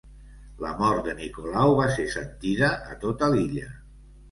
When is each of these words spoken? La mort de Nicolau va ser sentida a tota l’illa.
La 0.63 0.71
mort 0.79 1.03
de 1.07 1.13
Nicolau 1.19 1.75
va 1.81 1.87
ser 1.99 2.07
sentida 2.15 2.73
a 2.95 2.99
tota 3.07 3.33
l’illa. 3.37 3.71